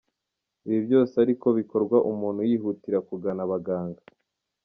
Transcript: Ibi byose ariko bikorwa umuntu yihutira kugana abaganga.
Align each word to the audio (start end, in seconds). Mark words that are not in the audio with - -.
Ibi 0.67 0.79
byose 0.87 1.13
ariko 1.23 1.47
bikorwa 1.59 1.97
umuntu 2.11 2.41
yihutira 2.49 2.97
kugana 3.07 3.41
abaganga. 3.45 4.01